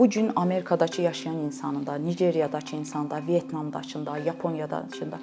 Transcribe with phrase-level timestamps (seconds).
[0.00, 5.18] bu gün Amerikadakı yaşayan insanda, Nigeriyadakı insanda, Vyetnamdakında, Yaponiyadakında,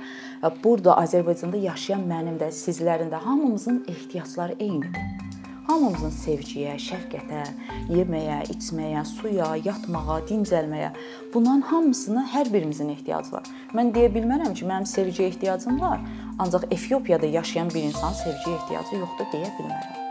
[0.63, 5.01] burada Azərbaycanda yaşayan mənim də, sizlərin də hamımızın ehtiyacları eynidir.
[5.67, 7.41] Hamımızın sevgiyə, şəfqətə,
[7.89, 10.93] yeməyə, içməyə, suya, yatmağa, dincəlməyə,
[11.33, 13.53] bunların hamısına hər birimizin ehtiyacı var.
[13.73, 15.99] Mən deyə bilmərəm ki, mənim sevgiyə ehtiyacım var,
[16.39, 20.06] ancaq Efiopiyada yaşayan bir insan sevgiyə ehtiyacı yoxdur deyə bilmərəm.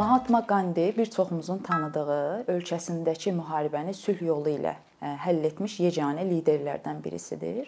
[0.00, 7.02] Mahatma Gandhi bir çoxumuzun tanıdığı ölkəsindəki müharibəni sülh yolu ilə e, həll etmiş yeganə liderlərdən
[7.04, 7.66] birisidir.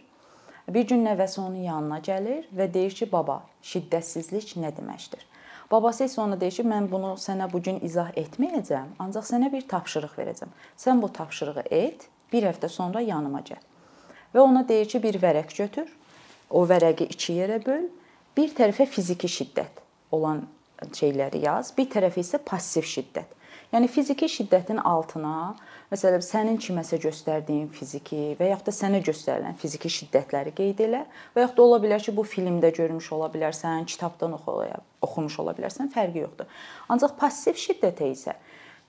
[0.68, 3.36] Bir gün nəvəsi onun yanına gəlir və deyir ki, baba,
[3.72, 5.26] şiddətsizlik nə deməkdir?
[5.74, 9.68] Babası isə ona deyir ki, mən bunu sənə bu gün izah etməyəcəm, ancaq sənə bir
[9.74, 10.56] tapşırıq verəcəm.
[10.86, 13.60] Sən bu tapşırığı et, bir həftə sonra yanıma gəl.
[14.32, 15.92] Və ona deyir ki, bir vərəq götür,
[16.48, 17.86] o vərəqi 2 yerə böl,
[18.40, 19.84] bir tərəfə fiziki şiddət
[20.16, 20.46] olan
[20.90, 23.38] şeyləri yaz, bir tərəfə isə passiv şiddət.
[23.72, 25.54] Yəni fiziki şiddətin altına,
[25.88, 31.00] məsələn, sənin kiməsə göstərdiyin fiziki və yaxud da sənə göstərilən fiziki şiddətləri qeyd elə
[31.32, 35.88] və yaxud da ola bilər ki, bu filmdə görmüş ola bilərsən, kitabdan oxumuş ola bilərsən,
[35.94, 36.50] fərqi yoxdur.
[36.92, 38.36] Ancaq passiv şiddətə isə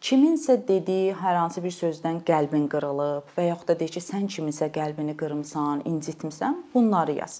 [0.03, 4.67] kiminsə dediyi hər hansı bir sözdən qəlbin qırılıb və yaxud da deyir ki, sən kiminsə
[4.75, 7.39] qəlbini qırmısan, incitmisən, bunları yaz.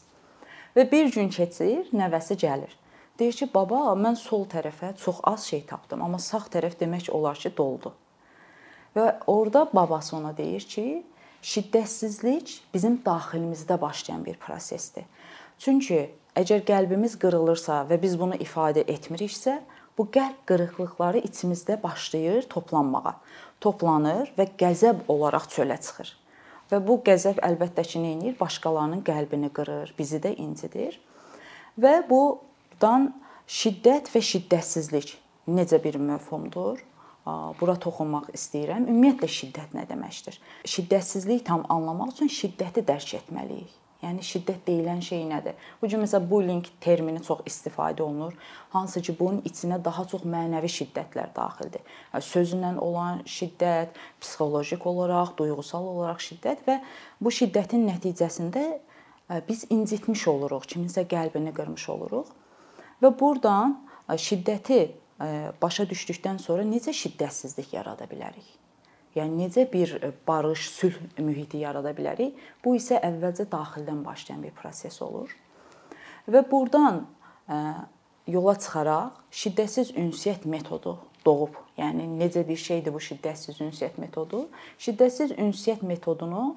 [0.78, 2.72] Və bir gün keçir, nəvəsi gəlir.
[3.20, 7.38] Deyir ki, baba, mən sol tərəfə çox az şey tapdım, amma sağ tərəf demək olar
[7.38, 7.94] ki, doldu.
[8.96, 11.04] Və orada babası ona deyir ki,
[11.44, 15.06] şiddətsizlik bizim daxilimizdə başlayan bir prosesdir.
[15.62, 16.08] Çünki
[16.40, 19.60] əgər qəlbimiz qırılırsa və biz bunu ifadə etmiriksə,
[19.98, 23.14] bu qəlb qırıqlıqları içimizdə başlayır toplanmağa.
[23.62, 26.16] Toplanır və qəzəb olaraq çölə çıxır.
[26.72, 28.34] Və bu qəzəb əlbəttə ki, nə edir?
[28.40, 30.98] Başqalarının qəlbini qırır, bizi də incidir.
[31.78, 32.42] Və bu
[32.82, 33.12] Dan
[33.50, 35.16] şiddət və şiddətsizlik
[35.48, 36.82] necə bir məfhumdur?
[37.60, 38.90] Bura toxunmaq istəyirəm.
[38.92, 40.40] Ümumiyyətlə şiddət nə deməkdir?
[40.68, 43.80] Şiddətsizlik tam anlamaq üçün şiddəti dərk etməliyik.
[44.04, 45.56] Yəni şiddət deyilən şey nədir?
[45.80, 48.34] Bu gün məsələn bullying termini çox istifadə olunur.
[48.74, 51.80] Hansı ki, bunun içinə daha çox mənəvi şiddətlər daxildir.
[52.20, 56.82] Sözlə olan şiddət, psixoloji olaraq, duyğusal olaraq şiddət və
[57.24, 58.66] bu şiddətin nəticəsində
[59.48, 62.28] biz incitmiş oluruq, kiminsə qəlbini qırmış oluruq.
[63.02, 63.78] Və burdan
[64.10, 64.82] şiddəti
[65.62, 68.46] başa düşdükdən sonra necə şiddətsizlik yarada bilərik?
[69.14, 69.94] Yəni necə bir
[70.28, 72.34] barış, sülh mühiti yarada bilərik?
[72.66, 75.30] Bu isə əvvəlcə daxildən başlayan bir proses olur.
[76.28, 77.04] Və burdan
[78.28, 81.56] yola çıxaraq şiddətsiz ünsiyyət metodu doğub.
[81.78, 84.48] Yəni necə bir şeydir bu şiddətsiz ünsiyyət metodu?
[84.82, 86.56] Şiddətsiz ünsiyyət metodunu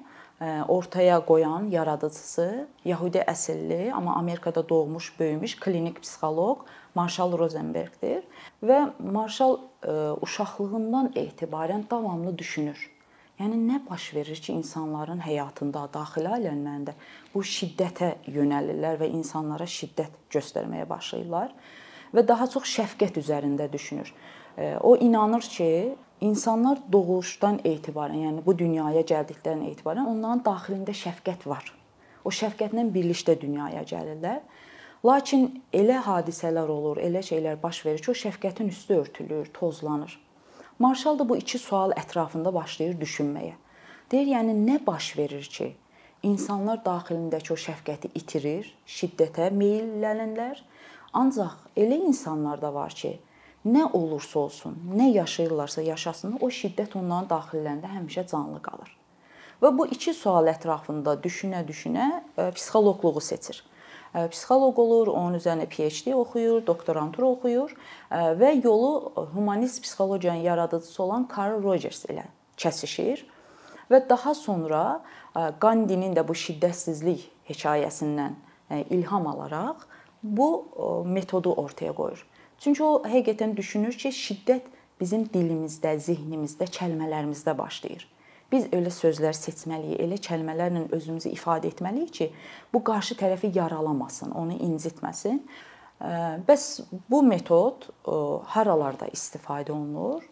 [0.67, 6.65] ortaya qoyan yaradıcısı Yahudi əsilli, amma Amerikada doğmuş, böyümüş klinik psixoloq
[6.95, 8.21] Marshall Rosenbergdir
[8.63, 9.57] və Marshall
[10.21, 12.77] uşaqlığından etibarən davamlı düşünür.
[13.39, 16.95] Yəni nə baş verir ki, insanların həyatında, daxili aləmlərində
[17.33, 21.53] bu şiddətə yönəlirlər və insanlara şiddət göstərməyə başlayırlar
[22.13, 24.09] və daha çox şəfqət üzərində düşünür.
[24.81, 25.69] O inanır ki,
[26.21, 31.67] İnsanlar doğuşdan etibarən, yəni bu dünyaya gəldiklərindən etibarən onların daxilində şəfqət var.
[32.25, 34.39] O şəfqətlə birlikdə dünyaya gəlirlər.
[35.05, 35.45] Lakin
[35.77, 40.17] elə hadisələr olur, elə şeylər baş verir ki, o şəfqətin üstü örtülür, tozlanır.
[40.79, 43.53] Marshall da bu iki sual ətrafında başlayır düşünməyə.
[44.11, 45.69] Deyir, yəni nə baş verir ki,
[46.23, 50.65] insanlar daxilindəki o şəfqəti itirir, şiddətə meyllənirlər.
[51.13, 53.19] Ancaq elə insanlar da var ki,
[53.67, 58.93] nə olursa olsun, nə yaşayırlarsa yaşasınlar, o şiddət onların daxillərində həmişə canlı qalır.
[59.61, 62.07] Və bu iki sual ətrafında düşünə-düşünə
[62.37, 63.63] e, psixoloqluğu seçir.
[64.13, 71.03] E, psixoloq olur, onun üzərinə PhD oxuyur, doktorantura oxuyur e, və yolu humanist psixologiyanın yaradıcısı
[71.03, 73.25] olan Carl Rogers ilə kəsişir
[73.91, 74.83] və daha sonra
[75.61, 78.33] Gandinin də bu şiddətsizlik hekayəsindən
[78.89, 79.83] ilham alaraq
[80.23, 80.47] bu
[81.05, 82.23] metodu ortaya qoyur.
[82.59, 84.65] Çünki o həqiqətən düşünür ki, şiddət
[84.97, 88.07] bizim dilimizdə, zehnimizdə, kəlmələrimizdə başlayır.
[88.51, 92.29] Biz elə sözlər seçməliyik, elə kəlmələrlə özümüzü ifadə etməliyik ki,
[92.73, 95.41] bu qarşı tərəfi yaralamasın, onu incitməsin.
[96.47, 96.65] Bəs
[97.09, 97.89] bu metod
[98.55, 100.25] haralarda istifadə olunur?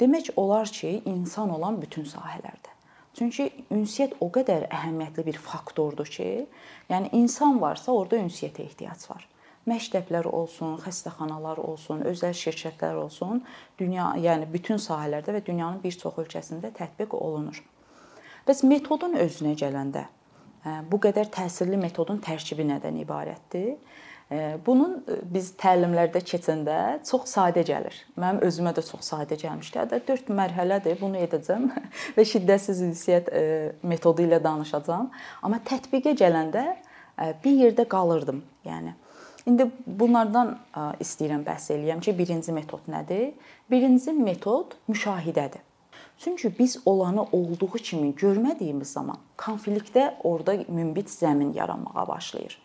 [0.00, 2.72] Demək olar ki, insan olan bütün sahələrdə.
[3.14, 6.48] Çünki ünsiyyət o qədər əhəmiyyətli bir faktordur ki,
[6.90, 9.28] yəni insan varsa, orada ünsiyyətə ehtiyac var
[9.70, 13.42] məktəblər olsun, xəstəxanalar olsun, özəl şirkətlər olsun,
[13.80, 17.60] dünya, yəni bütün sahələrdə və dünyanın bir çox ölkəsində tətbiq olunur.
[18.44, 20.04] Bəs metodun özünə gələndə
[20.64, 23.78] hə, bu qədər təsirli metodun tərkibi nədən ibarətdir?
[24.64, 27.94] Bunun biz təlimlərdə keçəndə çox sadə gəlir.
[28.18, 29.78] Mənim özümə də çox sadə gəlmişdi.
[29.82, 31.68] Hətta 4 mərhələdir, bunu edəcəm
[32.16, 33.30] və şiddətsiz ünsiyyət
[33.84, 35.10] metodu ilə danışacağam.
[35.44, 36.64] Amma tətbiqə gələndə
[37.44, 38.40] bir yerdə qalırdım.
[38.64, 38.96] Yəni
[39.46, 40.56] indi bunlardan
[41.00, 43.32] istəyirəm bəhs eləyəm ki, birinci metod nədir?
[43.70, 45.62] Birinci metod müşahidədir.
[46.18, 52.58] Çünki biz olanı olduğu kimi görmədiyimiz zaman konfliktdə orada münbit zəmin yaranmağa başlayır.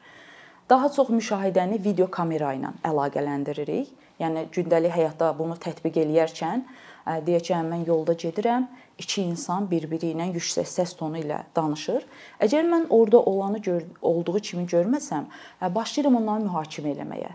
[0.69, 3.89] Daha çox müşahidəni video kamera ilə əlaqələndiririk.
[4.19, 6.61] Yəni gündəlik həyatda bunu tətbiq eləyərkən
[7.05, 8.67] ki, mən yolda gedirəm,
[8.99, 12.03] iki insan bir-biri ilə yüksək səs tonu ilə danışır.
[12.43, 15.29] Əgər mən orada olanı gör, olduğu kimi görməsəm,
[15.61, 17.31] başlayıram onları mühakimə eləməyə.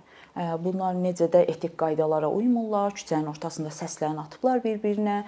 [0.61, 5.22] Bunlar necə də etik qaydalara uymurlar, küçənin ortasında səslərini atıblar bir-birinə.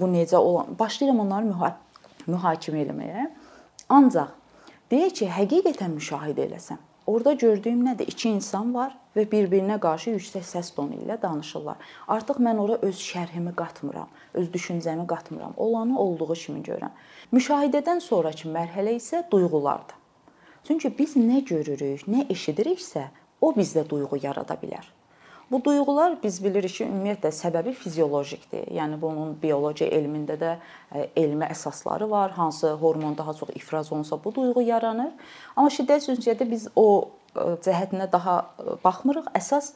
[0.00, 1.74] Bu necə olan başlayıram onları müha
[2.26, 3.28] mühakimə eləməyə.
[3.92, 4.34] Ancaq
[4.90, 8.10] deyək ki, həqiqətən müşahidə eləsəm, Orda gördüyüm nədir?
[8.12, 11.78] İki insan var və bir-birinə qarşı yüksək səs tonu ilə danışırlar.
[12.14, 15.54] Artıq mən ora öz şərhimi qatmıram, öz düşüncəmi qatmıram.
[15.56, 16.92] Olanı olduğu kimi görürəm.
[17.32, 19.96] Müşahidədən sonrakı mərhələ isə duyğulardır.
[20.68, 23.08] Çünki biz nə görürük, nə eşidiriksə,
[23.40, 24.84] o bizdə duyğu yarada bilər.
[25.50, 28.66] Bu duyğular biz bilirik ki, ümumiyyətlə səbəbi fiziolojikdir.
[28.76, 30.50] Yəni bunun biologiya elmində də
[30.92, 32.34] e, elmi əsasları var.
[32.36, 35.14] Hansı hormon daha çox ifraz olunsa bu duyğu yaranır.
[35.56, 36.84] Amma şiddət ünsiyyətdə biz o
[37.32, 39.30] e, cəhətinə daha e, baxmırıq.
[39.40, 39.72] Əsas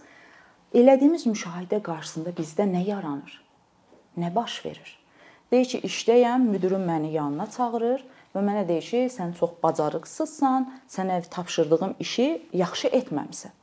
[0.77, 3.41] elədiyimiz müşahidə qarşısında bizdə nə yaranır?
[4.21, 4.99] Nə baş verir?
[5.53, 8.05] Deyir ki, işdəyəm, müdirim məni yanına çağırır
[8.37, 12.29] və mənə deyir ki, sən çox bacarıqsızsan, sənə tapşırdığım işi
[12.61, 13.57] yaxşı etməmisən.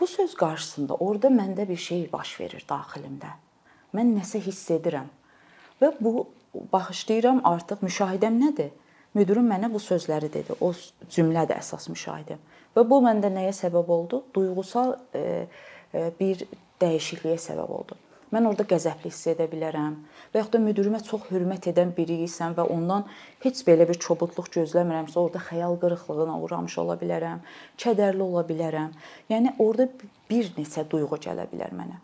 [0.00, 3.34] Bu söz qarşısında orada məndə bir şey baş verir daxilimdə.
[3.94, 5.10] Mən nəsə hiss edirəm.
[5.82, 6.28] Və bu
[6.72, 8.70] bağışlayıram artıq müşahidəm nədir?
[9.14, 10.56] Müdirim mənə bu sözləri dedi.
[10.60, 10.72] O
[11.10, 12.40] cümlədir əsas müşahidəm.
[12.76, 14.22] Və bu məndə nəyə səbəb oldu?
[14.34, 15.24] Duyğusal e,
[15.92, 16.46] e, bir
[16.80, 17.98] dəyişikliyə səbəb oldu.
[18.30, 19.96] Mən orada qəzəbli hiss edə bilərəm
[20.30, 23.08] və yaxud da müdirimə çox hörmət edən biri isən və ondan
[23.42, 27.42] heç belə bir çobudluq gözləmirəmsə, orada xəyal qırıqlığına uğramış ola bilərəm,
[27.82, 28.94] kədərli ola bilərəm.
[29.32, 29.88] Yəni orada
[30.30, 31.98] bir neçə duyğu gələ bilər mənə.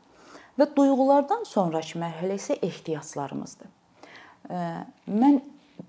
[0.58, 3.70] Və duyğulardan sonrakı mərhələ isə ehtiyaclarımızdır.
[5.06, 5.40] Mən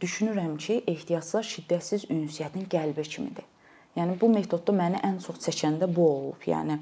[0.01, 3.45] düşünürəm ki, ehtiyaclar şiddətsiz ünsiyyətin qəlbi kimidir.
[3.97, 6.43] Yəni bu metodda məni ən çox çəkəndə bu olub.
[6.45, 6.77] Yəni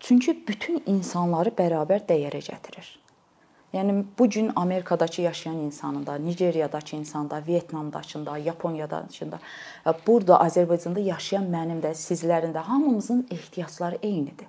[0.00, 2.88] Çünki bütün insanları bərabər dəyərə gətirir.
[3.72, 9.38] Yəni bu gün Amerikadakı yaşayan insanda, Nigeriyadakı insanda, Vyetnamdakında, Yaponiyadakında,
[10.06, 14.48] burada Azərbaycanda yaşayan mənim də, sizlərin də hamımızın ehtiyacları eynidir.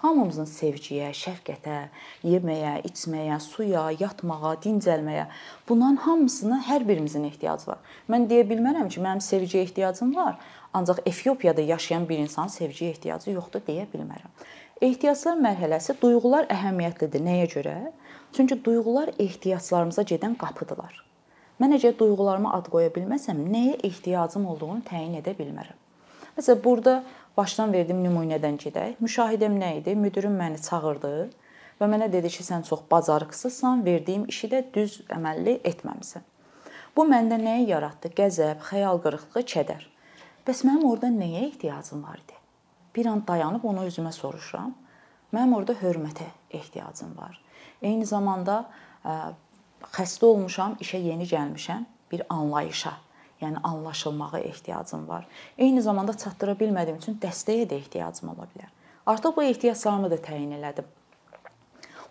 [0.00, 1.78] Hamımızın sevgiyə, şəfqətə,
[2.24, 5.26] yeməyə, içməyə, suya, yatmağa, dincəlməyə,
[5.68, 7.82] bunların hamısına hər birimizin ehtiyacı var.
[8.08, 10.38] Mən deyə bilmərəm ki, mənim sevgiyə ehtiyacım var,
[10.72, 14.32] ancaq Efiopiyada yaşayan bir insanın sevgiyə ehtiyacı yoxdur deyə bilmərəm.
[14.80, 17.20] Ehtiyaclar mərhələsi duyğular əhəmiyyətlidir.
[17.20, 17.74] Nəyə görə?
[18.32, 20.94] Çünki duyğular ehtiyaclarımıza gedən qapıdılar.
[21.60, 25.76] Mən əgər duyğularıma ad qoya bilməsəm, nəyə ehtiyacım olduğunu təyin edə bilmərəm.
[26.38, 26.96] Məsələn, burada
[27.36, 28.96] başdan verdiyim nümunədən gedək.
[29.04, 29.98] Müşahidəm nə idi?
[30.00, 31.14] Müdirim məni çağırdı
[31.76, 36.24] və mənə dedi ki, sən çox bacarıqsızsan, verdiyim işi də düz əməlli etməmisən.
[36.96, 38.16] Bu məndə nəyi yaratdı?
[38.16, 39.88] Qəzəb, xəyal qırıqlığı, kədər.
[40.48, 42.39] Bəs mənim orada nəyə ehtiyacım var idi?
[42.96, 44.74] Bir an dayanıb onu özümə soruşuram.
[45.34, 47.40] Mənim orada hörmətə ehtiyacım var.
[47.82, 48.64] Eyni zamanda
[49.94, 52.92] xəstə olmuşam, işə yeni gəlmişəm, bir anlayışa,
[53.40, 55.26] yəni anlaşılmağa ehtiyacım var.
[55.58, 58.72] Eyni zamanda çatdıra bilmədiyim üçün dəstəyə də ehtiyacım ola bilər.
[59.06, 60.84] Artıq bu ehtiyaclarımı da təyin elədim.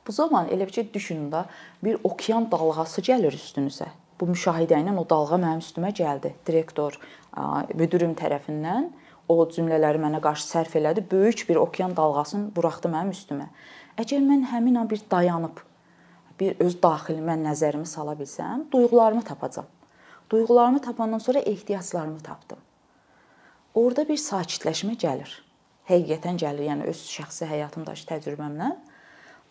[0.07, 1.43] Bu zaman elə bir şey düşünün də,
[1.83, 3.91] bir okean dalğası gəlir üstünüzə.
[4.19, 6.33] Bu müşahidə ilə o dalğa mənim üstümə gəldi.
[6.47, 6.97] Direktor
[7.75, 8.89] müdirim tərəfindən
[9.29, 13.49] o cümlələri mənə qarşı sərf elədi, böyük bir okean dalğasını buraxdı mənim üstümə.
[14.01, 15.59] Əgər mən həmin an bir dayanıb
[16.39, 19.67] bir öz daxilimə nəzərimi sala bilsəm, duyğularımı tapacam.
[20.31, 22.57] Duyğularımı tapandan sonra ehtiyaclarımı tapdım.
[23.73, 25.31] Orda bir sakitləşmə gəlir.
[25.89, 28.77] Həqiqətən gəlir, yəni öz şəxsi həyatımdakı təcrübəmdən.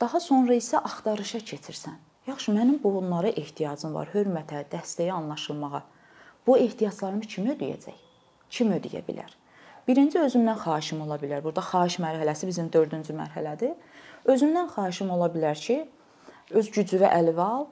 [0.01, 1.97] Daha sonra isə axtarışa keçirsən.
[2.27, 5.83] Yaxşı, mənim bunlara ehtiyacım var, hörmətə, dəstəyə, anlaşılmağa.
[6.47, 7.99] Bu ehtiyaclarımı kim ödəyəcək?
[8.51, 9.35] Kim ödəyə bilər?
[9.89, 11.41] Birinci özümdən xahişim ola bilər.
[11.45, 13.71] Burada xahiş mərhələsi bizim 4-cü mərhələdir.
[14.29, 15.79] Özümdən xahişim ola bilər ki,
[16.51, 17.65] öz gücünü əliyə al.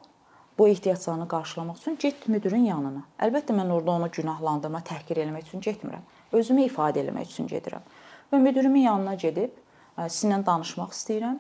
[0.58, 3.02] Bu ehtiyaclarını qarşılamaq üçün get müdirin yanına.
[3.20, 6.08] Əlbəttə mən orada onu günahlandırma, təhqir etmək üçün getmirəm.
[6.32, 7.84] Özümü ifadə etmək üçün gedirəm.
[8.32, 9.52] Və müdirimin yanına gedib
[10.00, 11.38] sizinlə danışmaq istəyirəm.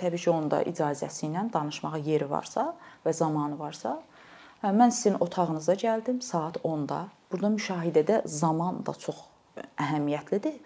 [0.00, 2.70] Təbii ki, onun da icazəsi ilə danışmağa yeri varsa
[3.04, 3.98] və zamanı varsa,
[4.64, 7.04] mən sizin otağınıza gəldim saat 10-da.
[7.32, 9.35] Burada müşahidədə zaman da çox
[9.78, 10.58] əhəmiyyətlidir.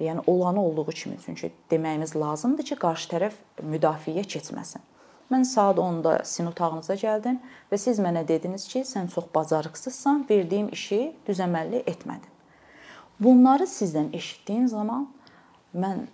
[0.00, 4.80] Yəni olanı olduğu kimi çünki deməyimiz lazımdır ki, qarşı tərəf müdafiəyə keçməsin.
[5.30, 7.36] Mən saat 10-da sin otağınıza gəldim
[7.70, 12.32] və siz mənə dediniz ki, sən çox bacarıqsızsan, verdiyim işi düzəməlli etmədin.
[13.20, 15.04] Bunları sizdən eşitdiyim zaman
[15.76, 16.06] mən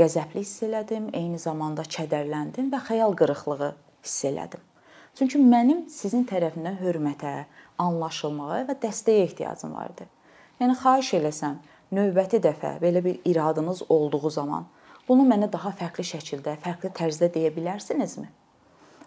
[0.00, 3.70] qəzəbli hiss elədim, eyni zamanda kədərləndim və xəyal qırıqlığı
[4.02, 4.64] hiss elədim.
[5.16, 7.44] Çünki mənim sizin tərəfindən hörmətə,
[7.80, 10.08] anlaşılmağa və dəstəyə ehtiyacım var idi.
[10.60, 11.58] Yəni xahiş eləsəm,
[11.92, 14.64] növbəti dəfə belə bir iradınız olduğu zaman
[15.08, 18.26] bunu mənə daha fərqli şəkildə, fərqli tərzdə deyə bilərsinizmi?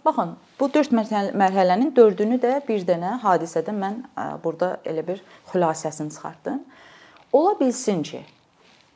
[0.06, 0.94] Baxın, bu 4
[1.36, 3.98] mərhələnin 4-ünü də bir dənə hadisədən mən
[4.44, 6.62] burada elə bir xülasəsini çıxartdım.
[7.34, 8.22] Ola bilsin ki,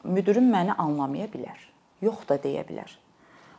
[0.04, 1.58] müdirim məni anlamaya bilər.
[2.02, 2.94] Yox da deyə bilər.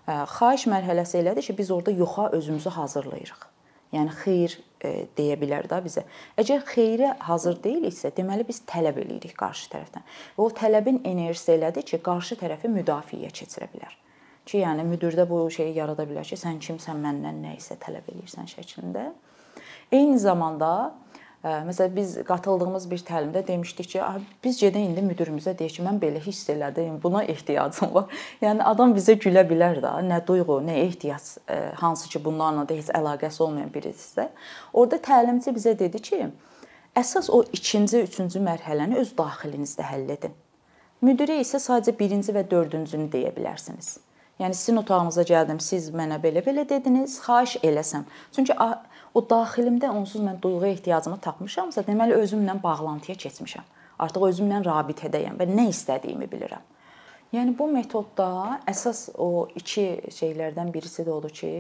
[0.06, 3.53] Xahiş mərhələsi elədir ki, biz orada yoxa özümüzü hazırlayırıq.
[3.94, 6.04] Yəni xeyir e, deyə bilər də bizə.
[6.40, 10.06] Əgər xeyrə hazır deyiliksə, deməli biz tələb eləyirik qarşı tərəfdən.
[10.36, 13.94] Və o tələbin enerjisi elədir ki, qarşı tərəfi müdafiəyə keçirə bilər.
[14.44, 18.50] Ki, yəni müdirdə bu şeyi yarada bilər ki, sən kimsən, məndən nə isə tələb eləyirsən
[18.50, 19.06] şəklində.
[19.94, 20.92] Eyni zamanda
[21.44, 24.00] Məsələn biz qatıldığımız bir təlimdə demişdik ki,
[24.44, 28.06] biz gedək indi müdirimizə deyək ki, mən belə hiss elədim, buna ehtiyacım var.
[28.44, 31.26] Yəni adam bizə gülə bilər də, nə duyğu, nə ehtiyac,
[31.82, 34.30] hansı ki bunlarla da heç əlaqəsi olmayan birisisə.
[34.72, 36.22] Orda təlimçi bizə dedi ki,
[36.96, 40.32] əsas o ikinci, üçüncü mərhələni öz daxilinizdə həll edin.
[41.04, 43.98] Müdirə isə sadəcə birinci və dördüncünü deyə bilərsiniz.
[44.40, 48.08] Yəni sizin otağınıza gəldim, siz mənə belə-belə dediniz, xahiş eləsəm.
[48.32, 48.56] Çünki
[49.14, 53.66] o daxilimdə onsuz mən duyğu ehtiyacımı tapmışamsa, deməli özümlə bağlantıya keçmişəm.
[54.02, 56.64] Artıq özümlə rabitədəyəm və nə istədiyimi bilirəm.
[57.34, 61.50] Yəni bu metodda əsas o iki şeylərdən birisi də odur ki,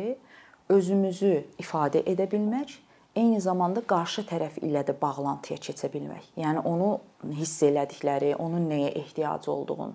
[0.70, 1.32] özümüzü
[1.62, 2.76] ifadə edə bilmək,
[3.16, 6.32] eyni zamanda qarşı tərəf ilə də bağlantıya keçə bilmək.
[6.38, 6.90] Yəni onu
[7.38, 9.94] hiss elədikləri, onun nəyə ehtiyacı olduğunu.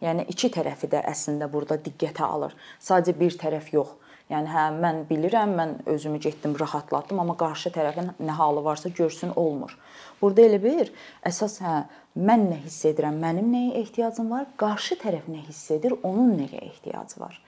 [0.00, 2.54] Yəni iki tərəfi də əslində burada diqqətə alır.
[2.80, 3.96] Sadəcə bir tərəf yox.
[4.30, 9.32] Yəni hə mən bilirəm, mən özümü getdim, rahatlatdım, amma qarşı tərəfin nə halı varsa görsün
[9.34, 9.74] olmur.
[10.20, 10.92] Burada elə bir
[11.26, 11.72] əsas hə
[12.14, 16.62] mən nə hiss edirəm, mənim nəyə ehtiyacım var, qarşı tərəf nə hiss edir, onun nəyə
[16.68, 17.40] ehtiyacı var.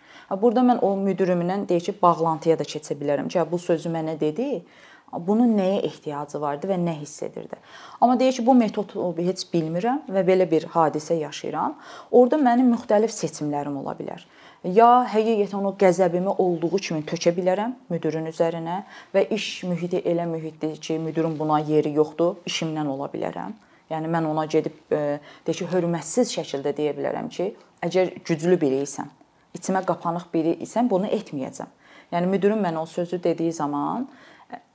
[0.42, 4.64] Burada mən o müdirimlə deyək ki, bağlantıya da keçə bilərəm ki, bu sözü mənə dedi,
[5.12, 7.62] bunun nəyə ehtiyacı vardı və nə hiss edirdi.
[8.00, 11.76] Amma deyək ki, bu metodu heç bilmirəm və belə bir hadisə yaşayıram.
[12.10, 14.26] Orda mənim müxtəlif seçimlərim ola bilər
[14.64, 18.82] ya həqiqətən o qəzəbimi olduğu kimi tökə bilərəm müdirin üzərinə
[19.14, 23.56] və iş mühiti elə mühitdir ki, müdirin buna yeri yoxdur, işimdən ola bilərəm.
[23.90, 27.50] Yəni mən ona gedib e, deyək ki, hörmətsiz şəkildə deyə bilərəm ki,
[27.82, 29.10] əgər güclü biri isən,
[29.58, 31.70] içimə qapanıq biri isən, bunu etməyəcəm.
[32.12, 34.06] Yəni müdirim mənə o sözü dediyi zaman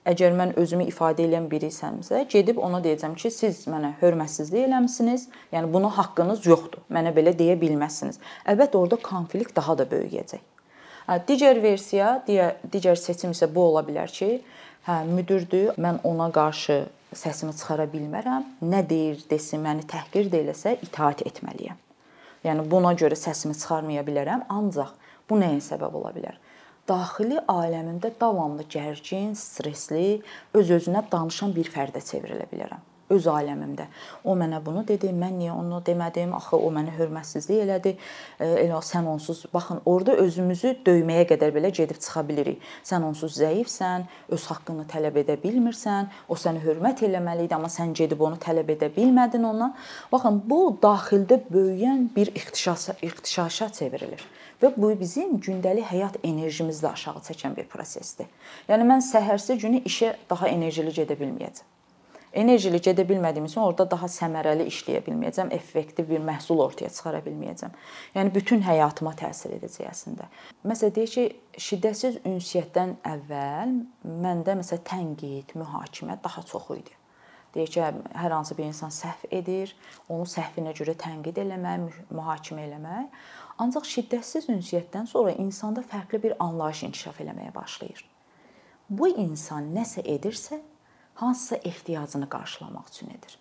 [0.08, 5.26] Əgər mən özümü ifadə edən biri isəmsə, gedib ona deyəcəm ki, siz mənə hörmətsizlik eləmisiniz,
[5.52, 6.86] yəni buna haqqınız yoxdur.
[6.94, 8.22] Mənə belə deyə bilməzsiniz.
[8.48, 10.46] Əlbəttə orada konflikt daha da böyüyəcək.
[11.28, 14.30] Digər versiya, digər seçim isə bu ola bilər ki,
[14.88, 16.86] hə, müdürdür, mən ona qarşı
[17.16, 18.48] səsimi çıxara bilmərəm.
[18.64, 21.80] Nə deyir, desin, məni təhqir də eləsə itaat etməliyəm.
[22.48, 24.96] Yəni buna görə səsimi çıxarmaya bilərəm, ancaq
[25.28, 26.40] bu nəyə səbəb ola bilər?
[26.90, 30.22] Daxili aləmində davamlı gərgin, stressli,
[30.58, 33.88] öz-özünə danışan bir fərdə çevrilə bilərəm öz aləmimdə.
[34.28, 36.34] O mənə bunu dedi, mən niyə onu demədim?
[36.36, 37.94] Axı o mənə hörmətsizlik elədi.
[38.40, 42.64] E, elə sən onsuz baxın, orada özümüzü döyməyə qədər belə gedib çıxa bilirik.
[42.88, 47.96] Sən onsuz zəifsən, öz haqqını tələb edə bilmirsən, o səni hörmət eləməli idi, amma sən
[47.98, 49.76] gedib onu tələb edə bilmədin ondan.
[50.12, 54.28] Baxın, bu daxildə böyüyən bir ixtişaşa ixtişaşa çevrilir
[54.62, 58.30] və bu bizim gündəlik həyat enerjimizi də aşağı çəkən bir prosesdir.
[58.70, 61.74] Yəni mən səhərsi günü işə daha enerjili gedə bilməyəcəm.
[62.38, 67.74] Enerjili gedə bilmədiyim üçün orada daha səmərəli işləyə bilməyəcəm, effektiv bir məhsul ortaya çıxara bilməyəcəm.
[68.18, 70.28] Yəni bütün həyatıma təsir edəcək əslində.
[70.68, 71.26] Məsələn deyək ki,
[71.70, 73.74] şiddətsiz ünsiyyətdən əvvəl
[74.28, 76.94] məndə məsələn tənqid, mühakimə daha çox idi.
[77.56, 77.84] Deyək ki,
[78.22, 79.72] hər hansı bir insan səhv edir,
[80.12, 83.24] onu səhvinə görə tənqid eləmək, mühakimə eləmək.
[83.58, 88.04] Ancaq şiddətsiz ünsiyyətdən sonra insanda fərqli bir anlayış inkişaf eləməyə başlayır.
[88.90, 90.62] Bu insan nəsə edirsə,
[91.18, 93.38] hansısa ehtiyacını qarşılamaq üçün edir.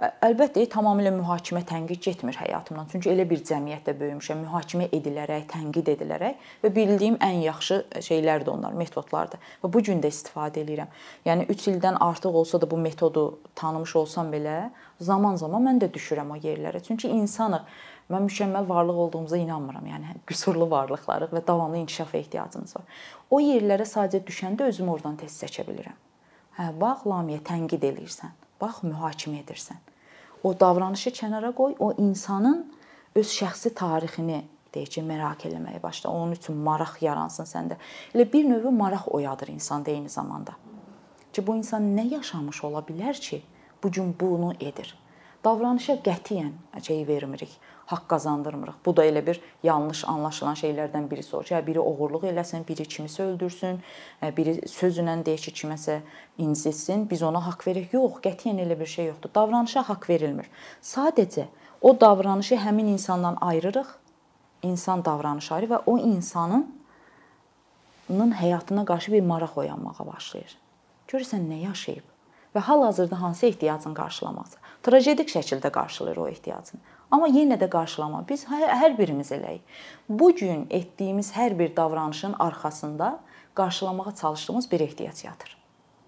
[0.00, 2.86] Əlbəttə, tamamilə mühakimə, tənqid getmir həyatımdan.
[2.88, 8.72] Çünki elə bir cəmiyyətdə böyümüşəm, mühakimə edilərək, tənqid edilərək və bildiyim ən yaxşı şeylərdir onlar,
[8.80, 9.42] metodlardır.
[9.60, 10.88] Və bu gün də istifadə edirəm.
[11.28, 13.26] Yəni 3 ildən artıq olsa da bu metodu
[13.60, 14.70] tanımış olsam belə,
[15.04, 16.80] zaman-zaman mən də düşürəm o yerlərə.
[16.80, 17.68] Çünki insanıq
[18.10, 19.86] Mən mükəmməl varlıq olduğumuza inanmıram.
[19.86, 22.84] Yəni qüsurlu varlıqlarıq və davamlı inkişafa ehtiyacımız var.
[23.30, 25.98] O yerlərə sadəcə düşəndə özümü oradan tez çəkə bilirəm.
[26.58, 28.32] Hə, bax, lamiyə tənqid eləyirsən.
[28.60, 29.78] Bax, mühakimə edirsən.
[30.42, 32.64] O davranışı kənara qoy, o insanın
[33.14, 34.42] öz şəxsi tarixini
[34.74, 36.10] deyək ki, merak eləməyə başla.
[36.10, 37.78] Onun üçün maraq yaransın səndə.
[38.14, 40.56] Elə bir növ maraq oyadır insanda eyni zamanda.
[41.32, 43.42] Ki bu insan nə yaşamış ola bilər ki,
[43.82, 44.96] bu gün bunu edir.
[45.44, 47.52] Davranışa qətiyyən şey vermirik,
[47.88, 48.74] haqq qazandırmırıq.
[48.86, 51.46] Bu da elə bir yanlış anlaşılan şeylərdən birisi olur.
[51.50, 53.80] Ya biri oğurluq eləsin, biri kimisə öldürsün,
[54.36, 56.00] biri sözünlə deyək ki, kiməsə
[56.38, 57.94] incitsin, biz ona haqq veririk.
[57.96, 59.32] Yox, qətiyyən elə bir şey yoxdur.
[59.34, 60.52] Davranışa haqq verilmir.
[60.82, 61.46] Sadəcə
[61.80, 63.96] o davranışı həmin insandan ayırırıq.
[64.62, 66.68] İnsan davranışı ayrı və o insanın
[68.10, 70.58] həyatına qarşı bir maraq oyanmağa başlayır.
[71.08, 72.04] Görürsən nə yaşayıb
[72.54, 76.80] və hal-hazırda hansı ehtiyacını qarşılamaq trajedik şəkildə qarşılayır o ehtiyacını.
[77.10, 78.22] Amma yenə də qarşılama.
[78.28, 79.62] Biz hər, hər birimiz eləyik.
[80.08, 83.18] Bu gün etdiyimiz hər bir davranışın arxasında
[83.54, 85.56] qarşılamağa çalışdığımız bir ehtiyac yatır.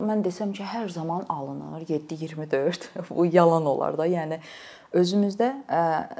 [0.03, 2.89] Mən desəm ki, hər zaman alınır 7-24.
[3.11, 4.07] Bu yalan olar da.
[4.07, 4.41] Yəni
[4.93, 5.53] özümüzdə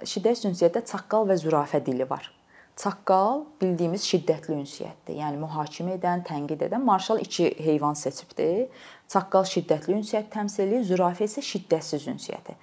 [0.07, 2.31] şiddət ünsiyyətdə çaqqal və zürafə dili var.
[2.77, 5.19] Çaqqal bildiyimiz şiddətli ünsiyyətdir.
[5.21, 8.69] Yəni mühakimə edən, tənqid edən marşal iki heyvan seçibdi.
[9.13, 12.57] Çaqqal şiddətli ünsiyyət təmsil edir, zürafə isə şiddətsiz ünsiyyəti.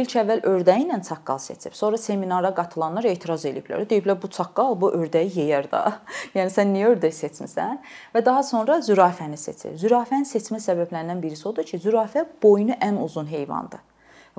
[0.00, 1.74] İlk əvvəl ördəyi ilə çaqqal seçib.
[1.76, 3.84] Sonra seminara qatılanlar etiraz ediblər.
[3.90, 5.82] Deyiblər bu çaqqal bu ördəyi yeyər də.
[6.38, 7.82] yəni sən niyə ördək seçmisən?
[8.16, 9.76] Və daha sonra zürafəni seçir.
[9.82, 13.84] Zürafənin seçmə səbəblərindən birisi odur ki, zürafə boynu ən uzun heyvandır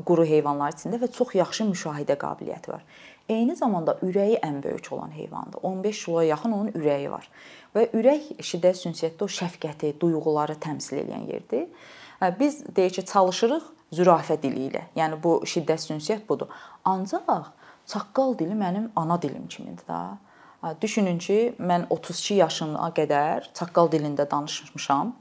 [0.06, 2.84] quru heyvanlar içində və çox yaxşı müşahidə qabiliyyəti var.
[3.30, 5.60] Eyni zamanda ürəyi ən böyük olan heyvandır.
[5.64, 7.30] 15 kiloya yaxın onun ürəyi var.
[7.76, 11.68] Və ürək şiddət sünsiyyətdə o şəfqəti, duyğuları təmsil edən yerdir.
[12.40, 14.86] Biz deyək ki, çalışırıq zürafə dili ilə.
[14.96, 16.48] Yəni bu şiddət sünsiyyət budur.
[16.86, 17.52] Ancaq
[17.88, 20.18] çaqqal dili mənim ana dilim kimidir da.
[20.82, 25.14] Düşünün ki, mən 32 yaşına qədər çaqqal dilində danışmışam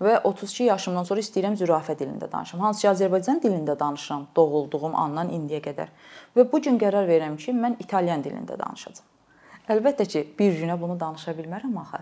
[0.00, 2.60] və 32 yaşımdan sonra istəyirəm zürafə dilində danışım.
[2.64, 5.92] Hansı ki, Azərbaycan dilində danışıram doğulduğum andan indiyə qədər.
[6.36, 9.06] Və bu gün qərar verirəm ki, mən italyan dilində danışacağam.
[9.70, 12.00] Əlbəttə ki, bir günə bunu danışa bilmərəm axı.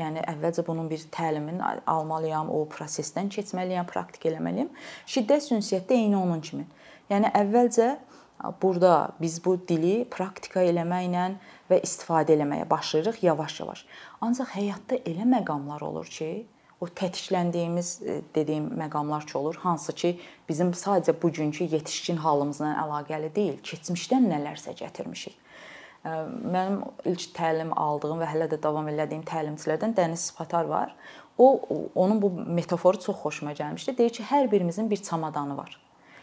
[0.00, 4.70] Yəni əvvəlcə bunun bir təlimini almalıyam, o prosesdən keçməliyəm, praktik eləməliyəm.
[5.10, 6.64] Şiddət sünsiyyətdə eyni onun kimi.
[7.10, 7.90] Yəni əvvəlcə
[8.62, 11.26] burada biz bu dili praktika eləməklə
[11.68, 13.84] və istifadə eləməyə başlayırıq yavaş-yavaş.
[14.24, 16.30] Ancaq həyatda elə məqamlar olur ki,
[16.80, 20.14] o tətikləndiyimiz e, dediyim məqamlar ki olur, hansı ki
[20.48, 25.36] bizim sadəcə bugünkü yetişkin halımızla əlaqəli deyil, keçmişdən nələrsə gətirmişik.
[25.36, 26.14] E,
[26.56, 26.80] mənim
[27.12, 30.94] ilk təlim aldığım və hələ də davam elədiyim təlimçilərdən Dəniz Spatar var.
[31.38, 31.60] O
[31.94, 33.96] onun bu metaforu çox xoşuma gəlmişdi.
[33.98, 35.76] Deyir ki, hər birimizin bir çamadanı var.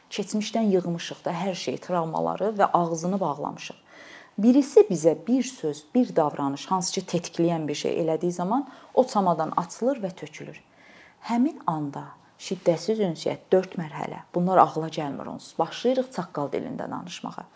[0.09, 3.86] Keçmişdən yığmışıq da hər şeyi, travmaları və ağzını bağlamışıq.
[4.37, 9.53] Birisi bizə bir söz, bir davranış, hansı ki tetikləyən bir şey elədiyi zaman o çamadan
[9.57, 10.59] açılır və tökülür.
[11.25, 12.03] Həmin anda
[12.37, 14.21] şiddətsiz ünsiyyət 4 mərhələ.
[14.35, 15.57] Bunlar ağla gəlmir onsuz.
[15.57, 17.47] Başlayırıq çaqqal dilində danışmağa.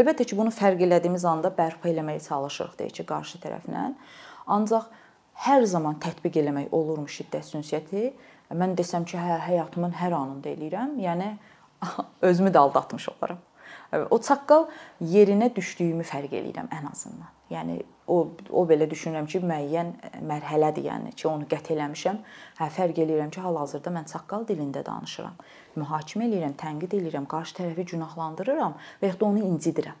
[0.00, 3.86] Əlbəttə ki, bunu fərq elədiyimiz anda bərpa eləməyə çalışırıq deyək ki, qarşı tərəflə.
[4.56, 4.88] Ancaq
[5.44, 8.12] hər zaman tətbiq eləmək olurmu şiddətsiz ünsiyyəti?
[8.56, 10.96] Mən desəm ki, hə, həyatımın hər anında eləyirəm.
[11.04, 11.34] Yəni
[12.32, 13.44] özümü də aldatmış olaram.
[14.10, 14.68] O çaqqal
[15.00, 17.30] yerinə düşdüyümü fərq eləyirəm ən azından.
[17.52, 17.78] Yəni
[18.08, 18.18] o
[18.50, 19.92] o belə düşünürəm ki, müəyyən
[20.28, 22.20] mərhələdir, yəni ki, onu qət eləmişəm.
[22.60, 25.36] Hə, fərq eləyirəm ki, hal-hazırda mən çaqqal dilində danışıram.
[25.80, 30.00] Mühakimə eləyirəm, tənqid eləyirəm, qarşı tərəfi günahlandırıram və ya da onu incidirəm.